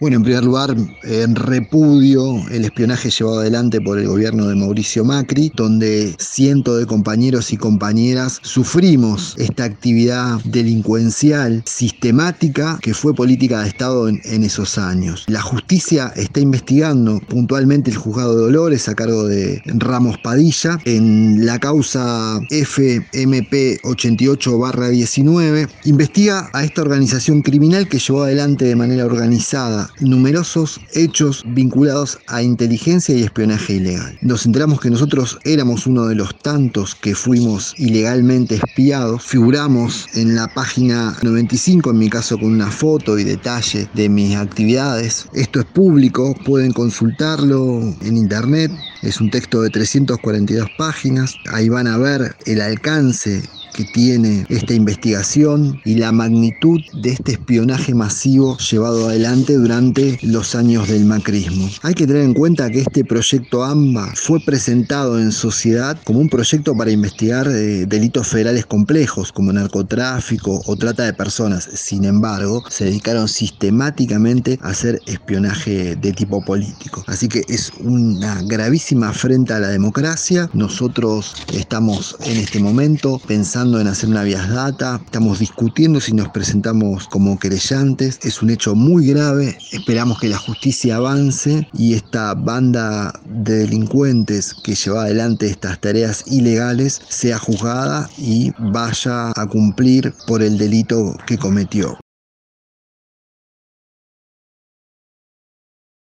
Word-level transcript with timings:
Bueno, 0.00 0.18
en 0.18 0.22
primer 0.22 0.44
lugar, 0.44 0.76
en 1.02 1.34
repudio 1.34 2.48
el 2.52 2.64
espionaje 2.64 3.10
llevado 3.10 3.40
adelante 3.40 3.80
por 3.80 3.98
el 3.98 4.06
gobierno 4.06 4.46
de 4.46 4.54
Mauricio 4.54 5.04
Macri, 5.04 5.50
donde 5.56 6.14
cientos 6.20 6.78
de 6.78 6.86
compañeros 6.86 7.52
y 7.52 7.56
compañeras 7.56 8.38
sufrimos 8.42 9.34
esta 9.38 9.64
actividad 9.64 10.38
delincuencial 10.44 11.64
sistemática 11.66 12.78
que 12.80 12.94
fue 12.94 13.12
política 13.12 13.62
de 13.62 13.70
Estado 13.70 14.08
en, 14.08 14.20
en 14.22 14.44
esos 14.44 14.78
años. 14.78 15.24
La 15.26 15.42
justicia 15.42 16.12
está 16.14 16.38
investigando 16.38 17.18
puntualmente 17.28 17.90
el 17.90 17.96
juzgado 17.96 18.36
de 18.36 18.42
Dolores 18.42 18.88
a 18.88 18.94
cargo 18.94 19.24
de 19.24 19.60
Ramos 19.66 20.16
Padilla 20.18 20.78
en 20.84 21.44
la 21.44 21.58
causa 21.58 22.38
FMP 22.50 23.82
88-19. 23.82 25.68
Investiga 25.86 26.48
a 26.52 26.62
esta 26.62 26.82
organización 26.82 27.42
criminal 27.42 27.88
que 27.88 27.98
llevó 27.98 28.22
adelante 28.22 28.64
de 28.64 28.76
manera 28.76 29.04
organizada 29.04 29.87
numerosos 30.00 30.80
hechos 30.94 31.44
vinculados 31.46 32.18
a 32.26 32.42
inteligencia 32.42 33.16
y 33.16 33.22
espionaje 33.22 33.74
ilegal. 33.74 34.18
Nos 34.22 34.46
enteramos 34.46 34.80
que 34.80 34.90
nosotros 34.90 35.38
éramos 35.44 35.86
uno 35.86 36.06
de 36.06 36.14
los 36.14 36.36
tantos 36.38 36.94
que 36.94 37.14
fuimos 37.14 37.74
ilegalmente 37.78 38.56
espiados. 38.56 39.24
Figuramos 39.24 40.06
en 40.14 40.34
la 40.34 40.48
página 40.48 41.16
95, 41.22 41.90
en 41.90 41.98
mi 41.98 42.10
caso 42.10 42.38
con 42.38 42.52
una 42.52 42.70
foto 42.70 43.18
y 43.18 43.24
detalle 43.24 43.88
de 43.94 44.08
mis 44.08 44.36
actividades. 44.36 45.28
Esto 45.34 45.60
es 45.60 45.66
público, 45.66 46.34
pueden 46.44 46.72
consultarlo 46.72 47.80
en 48.02 48.16
internet. 48.16 48.72
Es 49.02 49.20
un 49.20 49.30
texto 49.30 49.62
de 49.62 49.70
342 49.70 50.68
páginas. 50.76 51.34
Ahí 51.52 51.68
van 51.68 51.86
a 51.86 51.98
ver 51.98 52.36
el 52.46 52.60
alcance 52.60 53.42
tiene 53.84 54.46
esta 54.48 54.74
investigación 54.74 55.80
y 55.84 55.96
la 55.96 56.12
magnitud 56.12 56.80
de 57.02 57.10
este 57.10 57.32
espionaje 57.32 57.94
masivo 57.94 58.56
llevado 58.58 59.08
adelante 59.08 59.54
durante 59.54 60.18
los 60.22 60.54
años 60.54 60.88
del 60.88 61.04
macrismo. 61.04 61.68
Hay 61.82 61.94
que 61.94 62.06
tener 62.06 62.22
en 62.22 62.34
cuenta 62.34 62.70
que 62.70 62.80
este 62.80 63.04
proyecto 63.04 63.64
AMBA 63.64 64.12
fue 64.14 64.40
presentado 64.40 65.18
en 65.18 65.32
sociedad 65.32 65.98
como 66.04 66.20
un 66.20 66.28
proyecto 66.28 66.74
para 66.76 66.90
investigar 66.90 67.48
eh, 67.48 67.86
delitos 67.86 68.28
federales 68.28 68.66
complejos 68.66 69.32
como 69.32 69.52
narcotráfico 69.52 70.62
o 70.66 70.76
trata 70.76 71.04
de 71.04 71.12
personas. 71.12 71.68
Sin 71.74 72.04
embargo, 72.04 72.62
se 72.68 72.86
dedicaron 72.86 73.28
sistemáticamente 73.28 74.58
a 74.62 74.68
hacer 74.68 75.00
espionaje 75.06 75.96
de 75.96 76.12
tipo 76.12 76.44
político. 76.44 77.04
Así 77.06 77.28
que 77.28 77.42
es 77.48 77.72
una 77.80 78.42
gravísima 78.42 79.10
afrenta 79.10 79.56
a 79.56 79.60
la 79.60 79.68
democracia. 79.68 80.48
Nosotros 80.52 81.34
estamos 81.52 82.16
en 82.24 82.36
este 82.38 82.60
momento 82.60 83.20
pensando 83.26 83.67
en 83.76 83.86
hacer 83.86 84.08
una 84.08 84.22
vías 84.22 84.48
data, 84.48 84.98
estamos 85.04 85.40
discutiendo 85.40 86.00
si 86.00 86.14
nos 86.14 86.30
presentamos 86.30 87.06
como 87.08 87.38
querellantes, 87.38 88.18
es 88.22 88.40
un 88.40 88.48
hecho 88.48 88.74
muy 88.74 89.08
grave, 89.08 89.58
esperamos 89.72 90.18
que 90.18 90.28
la 90.28 90.38
justicia 90.38 90.96
avance 90.96 91.68
y 91.74 91.92
esta 91.92 92.32
banda 92.32 93.12
de 93.26 93.58
delincuentes 93.58 94.54
que 94.64 94.74
lleva 94.74 95.02
adelante 95.02 95.48
estas 95.48 95.78
tareas 95.80 96.24
ilegales 96.26 97.02
sea 97.08 97.38
juzgada 97.38 98.08
y 98.16 98.52
vaya 98.58 99.32
a 99.36 99.46
cumplir 99.46 100.14
por 100.26 100.42
el 100.42 100.56
delito 100.56 101.14
que 101.26 101.36
cometió. 101.36 101.98